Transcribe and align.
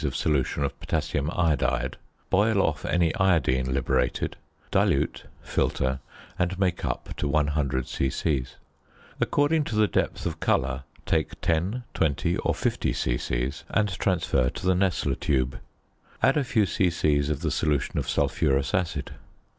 of 0.03 0.15
solution 0.15 0.63
of 0.63 0.79
potassium 0.79 1.29
iodide, 1.29 1.95
boil 2.31 2.59
off 2.59 2.83
any 2.85 3.13
iodine 3.17 3.71
liberated, 3.71 4.35
dilute, 4.71 5.25
filter, 5.43 5.99
and 6.39 6.57
make 6.57 6.83
up 6.83 7.15
to 7.15 7.27
100 7.27 7.87
c.c. 7.87 8.45
According 9.19 9.63
to 9.65 9.75
the 9.75 9.87
depth 9.87 10.25
of 10.25 10.39
colour 10.39 10.85
take 11.05 11.39
10, 11.41 11.83
20, 11.93 12.37
or 12.37 12.55
50 12.55 12.93
c.c. 12.93 13.51
and 13.69 13.89
transfer 13.99 14.49
to 14.49 14.65
the 14.65 14.73
Nessler 14.73 15.19
tube. 15.19 15.59
Add 16.23 16.35
a 16.35 16.43
few 16.43 16.65
c.c. 16.65 17.19
of 17.29 17.41
the 17.41 17.51
solution 17.51 17.99
of 17.99 18.09
sulphurous 18.09 18.73
acid. 18.73 19.11